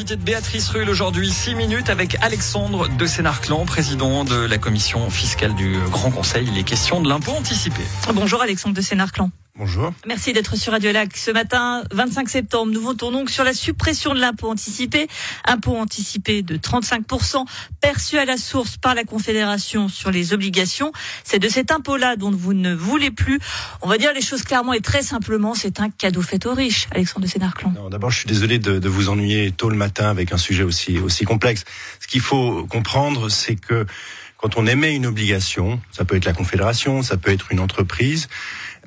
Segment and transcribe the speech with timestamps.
[0.00, 5.10] l'invité de Béatrice Rulle aujourd'hui, 6 minutes avec Alexandre de Sénarclan, président de la commission
[5.10, 6.46] fiscale du Grand Conseil.
[6.54, 7.82] Les questions de l'impôt anticipé.
[8.14, 9.30] Bonjour Alexandre de Sénarclan.
[9.56, 9.92] Bonjour.
[10.06, 12.72] Merci d'être sur Radio Lac ce matin, 25 septembre.
[12.72, 15.08] Nous votons donc sur la suppression de l'impôt anticipé.
[15.44, 17.44] Impôt anticipé de 35%
[17.80, 20.92] perçu à la source par la Confédération sur les obligations.
[21.24, 23.40] C'est de cet impôt-là dont vous ne voulez plus.
[23.82, 26.86] On va dire les choses clairement et très simplement, c'est un cadeau fait aux riches,
[26.92, 27.74] Alexandre de Sénarclan.
[27.90, 30.98] D'abord, je suis désolé de, de, vous ennuyer tôt le matin avec un sujet aussi,
[30.98, 31.64] aussi complexe.
[31.98, 33.84] Ce qu'il faut comprendre, c'est que
[34.40, 38.28] quand on émet une obligation, ça peut être la Confédération, ça peut être une entreprise,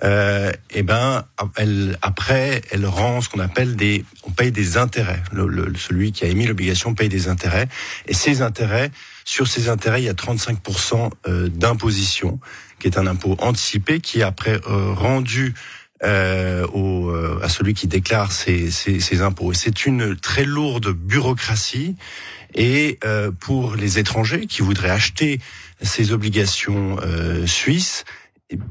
[0.03, 1.25] euh, et eh ben,
[1.55, 5.23] elle, après, elle rend ce qu'on appelle des, on paye des intérêts.
[5.31, 7.67] Le, le, celui qui a émis l'obligation paye des intérêts,
[8.07, 8.91] et ces intérêts,
[9.23, 12.39] sur ces intérêts, il y a 35% euh, d'imposition,
[12.79, 15.53] qui est un impôt anticipé, qui est après euh, rendu
[16.03, 19.53] euh, au, euh, à celui qui déclare ses, ses, ses impôts.
[19.53, 21.95] C'est une très lourde bureaucratie.
[22.55, 25.39] Et euh, pour les étrangers qui voudraient acheter
[25.81, 28.03] ces obligations euh, suisses,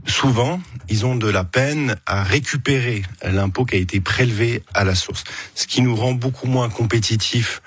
[0.06, 4.94] souvent, ils ont de la peine à récupérer l'impôt qui a été prélevé à la
[4.94, 7.62] source, ce qui nous rend beaucoup moins compétitifs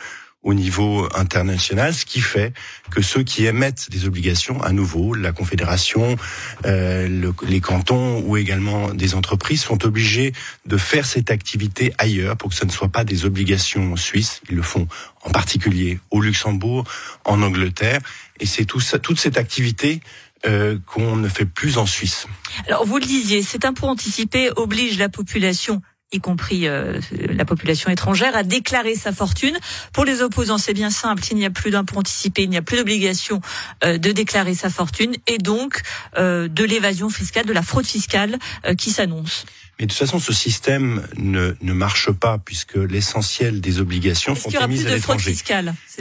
[0.45, 2.53] au niveau international, ce qui fait
[2.91, 6.15] que ceux qui émettent des obligations, à nouveau, la Confédération,
[6.65, 10.33] euh, le, les cantons ou également des entreprises, sont obligés
[10.67, 14.41] de faire cette activité ailleurs pour que ce ne soit pas des obligations suisses.
[14.47, 14.87] Ils le font
[15.23, 16.83] en particulier au Luxembourg,
[17.25, 17.99] en Angleterre,
[18.39, 19.99] et c'est tout ça, toute cette activité
[20.45, 22.27] euh, qu'on ne fait plus en Suisse.
[22.67, 27.89] Alors vous le disiez, cet impôt anticipé oblige la population y compris euh, la population
[27.89, 29.57] étrangère, à déclarer sa fortune.
[29.91, 32.61] Pour les opposants, c'est bien simple, il n'y a plus d'impôt anticipé, il n'y a
[32.61, 33.41] plus d'obligation
[33.83, 35.81] euh, de déclarer sa fortune, et donc
[36.15, 38.37] de l'évasion fiscale, de la fraude fiscale
[38.77, 39.45] qui s'annonce.
[39.79, 44.49] Mais de toute façon, ce système ne, ne marche pas puisque l'essentiel des obligations sont
[44.49, 45.35] émises à l'étranger.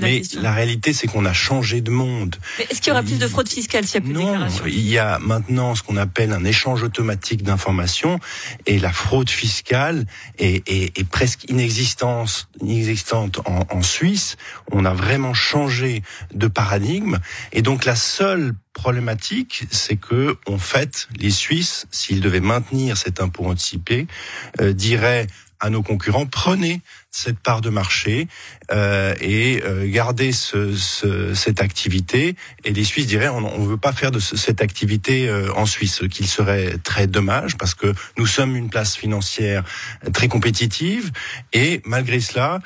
[0.00, 2.36] Mais la, la réalité, c'est qu'on a changé de monde.
[2.58, 4.33] Mais est-ce qu'il y aura plus de fraude fiscale s'il y a plus non, de
[4.33, 8.20] déclaration il y a maintenant ce qu'on appelle un échange automatique d'informations
[8.67, 10.07] et la fraude fiscale
[10.39, 14.36] est, est, est presque inexistante, inexistante en, en Suisse.
[14.70, 16.02] On a vraiment changé
[16.33, 17.18] de paradigme
[17.52, 23.20] et donc la seule problématique, c'est que en fait, les Suisses, s'ils devaient maintenir cet
[23.20, 24.07] impôt anticipé,
[24.61, 25.27] euh, diraient
[25.64, 28.29] à nos concurrents prenez cette part de marché
[28.73, 32.36] euh, et euh, gardez ce, ce, cette activité.
[32.64, 35.64] Et les Suisses diraient on ne veut pas faire de ce, cette activité euh, en
[35.64, 39.64] Suisse, ce qui serait très dommage parce que nous sommes une place financière
[40.13, 41.13] très compétitive
[41.52, 42.58] et malgré cela, euh,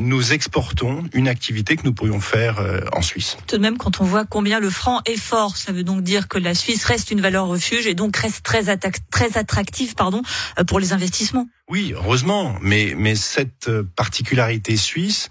[0.00, 3.36] nous exportons une activité que nous pourrions faire euh, en Suisse.
[3.46, 6.28] Tout de même, quand on voit combien le franc est fort, ça veut donc dire
[6.28, 8.64] que la Suisse reste une valeur refuge et donc reste très,
[9.10, 10.22] très attractive pardon,
[10.58, 11.46] euh, pour les investissements.
[11.68, 15.28] Oui, heureusement, mais, mais cette particularité suisse,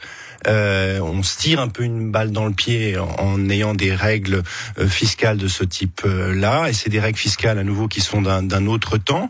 [0.48, 3.94] euh, on se tire un peu une balle dans le pied en, en ayant des
[3.94, 4.44] règles
[4.78, 8.66] euh, fiscales de ce type-là, et c'est des règles fiscales à nouveau qui sont d'un
[8.68, 9.30] autre temps,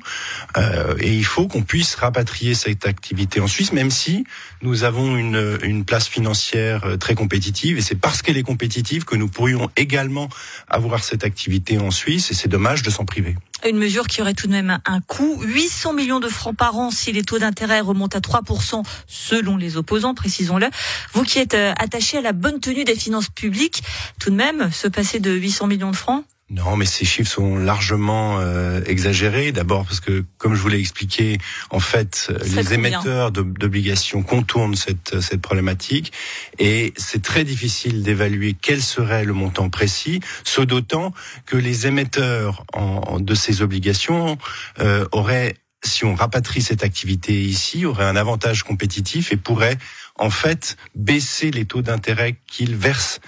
[0.58, 4.24] euh, et il faut qu'on puisse rapatrier cette activité en Suisse, même si
[4.62, 9.16] nous avons une, une place financière très compétitive, et c'est parce qu'elle est compétitive que
[9.16, 10.30] nous pourrions également
[10.68, 13.36] avoir cette activité en Suisse, et c'est dommage de s'en priver.
[13.68, 16.92] Une mesure qui aurait tout de même un coût, 800 millions de francs par an
[16.92, 20.68] si les taux d'intérêt remontent à 3% selon les opposants, précisons-le.
[21.14, 23.84] Vous qui êtes attaché à la bonne tenue des finances publiques,
[24.20, 26.24] tout de même, se passer de 800 millions de francs?
[26.52, 29.52] Non, mais ces chiffres sont largement euh, exagérés.
[29.52, 31.38] D'abord parce que, comme je vous l'ai expliqué,
[31.70, 36.12] en fait, les émetteurs d'obligations contournent cette, cette problématique
[36.58, 41.14] et c'est très difficile d'évaluer quel serait le montant précis, ce d'autant
[41.46, 44.38] que les émetteurs en, de ces obligations
[44.80, 49.78] euh, auraient si on rapatrie cette activité ici, aurait un avantage compétitif et pourrait
[50.16, 53.22] en fait baisser les taux d'intérêt qu'ils versent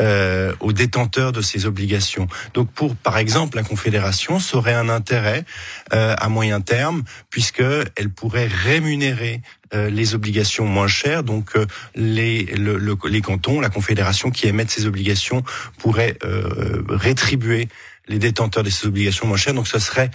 [0.00, 2.26] euh, aux détenteurs de ces obligations.
[2.54, 5.44] Donc pour par exemple la Confédération, ça aurait un intérêt
[5.92, 7.62] euh, à moyen terme puisque
[7.96, 9.42] elle pourrait rémunérer
[9.74, 11.22] euh, les obligations moins chères.
[11.22, 15.42] Donc euh, les, le, le, les cantons, la Confédération qui émettent ces obligations
[15.78, 17.68] pourraient euh, rétribuer
[18.08, 19.52] les détenteurs de ces obligations moins chères.
[19.52, 20.10] Donc ce serait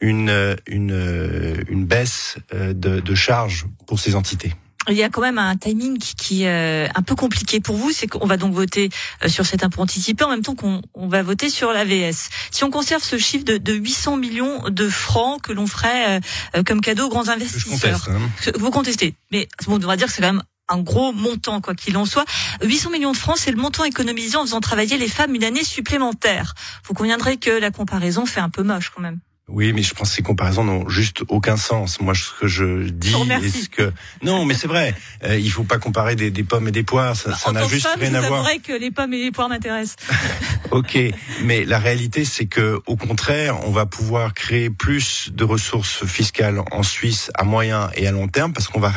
[0.00, 4.54] une, une, une baisse de, de charges pour ces entités
[4.90, 8.06] il y a quand même un timing qui est un peu compliqué pour vous, c'est
[8.06, 8.90] qu'on va donc voter
[9.26, 12.28] sur cet impôt anticipé en même temps qu'on on va voter sur l'AVS.
[12.50, 16.20] Si on conserve ce chiffre de, de 800 millions de francs que l'on ferait
[16.66, 18.52] comme cadeau aux grands investisseurs, Je conteste, hein.
[18.58, 21.74] vous contestez, mais bon, on va dire que c'est quand même un gros montant, quoi
[21.74, 22.24] qu'il en soit.
[22.62, 25.64] 800 millions de francs, c'est le montant économisé en faisant travailler les femmes une année
[25.64, 26.54] supplémentaire.
[26.86, 29.20] Vous conviendrez que la comparaison fait un peu moche quand même.
[29.48, 32.00] Oui, mais je pense que ces comparaisons n'ont juste aucun sens.
[32.00, 33.92] Moi, ce que je dis, est-ce que
[34.22, 34.94] non, mais c'est vrai.
[35.22, 37.14] Euh, il faut pas comparer des, des, pommes et des poires.
[37.14, 38.42] Ça, ça n'a juste rien à voir.
[38.42, 39.96] C'est vrai que les pommes et les poires m'intéressent.
[40.70, 40.98] ok,
[41.42, 46.62] mais la réalité, c'est que au contraire, on va pouvoir créer plus de ressources fiscales
[46.70, 48.92] en Suisse à moyen et à long terme parce qu'on va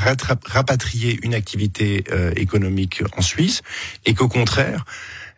[0.45, 3.63] rapatrier une activité euh, économique en Suisse
[4.05, 4.85] et qu'au contraire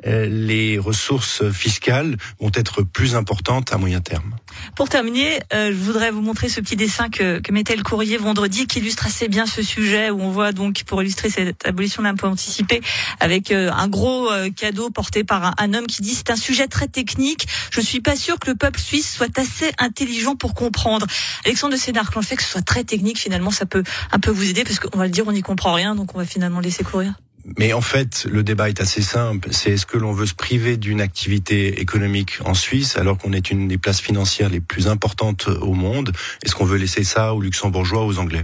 [0.05, 4.35] les ressources fiscales vont être plus importantes à moyen terme.
[4.75, 8.17] Pour terminer, euh, je voudrais vous montrer ce petit dessin que, que mettait le courrier
[8.17, 12.01] vendredi qui illustre assez bien ce sujet où on voit donc pour illustrer cette abolition
[12.01, 12.81] de l'impôt anticipé
[13.19, 16.87] avec euh, un gros cadeau porté par un, homme qui dit c'est un sujet très
[16.87, 17.47] technique.
[17.71, 21.05] Je suis pas sûr que le peuple suisse soit assez intelligent pour comprendre.
[21.45, 24.31] Alexandre de Sénard, le fait que ce soit très technique, finalement, ça peut un peu
[24.31, 26.59] vous aider parce qu'on va le dire, on n'y comprend rien, donc on va finalement
[26.59, 27.13] laisser courir.
[27.57, 29.49] Mais en fait, le débat est assez simple.
[29.51, 33.51] C'est est-ce que l'on veut se priver d'une activité économique en Suisse alors qu'on est
[33.51, 36.11] une des places financières les plus importantes au monde?
[36.43, 38.43] Est-ce qu'on veut laisser ça aux luxembourgeois, aux anglais?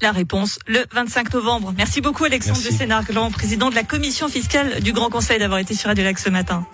[0.00, 1.72] La réponse le 25 novembre.
[1.76, 5.74] Merci beaucoup Alexandre de Sénarglan, président de la commission fiscale du Grand Conseil d'avoir été
[5.74, 6.66] sur Radio Lac ce matin.